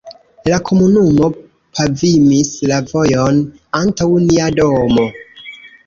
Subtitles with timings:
[0.51, 1.27] la komunumo
[1.75, 3.41] pavimis la vojon
[3.85, 5.11] antaŭ nia domo.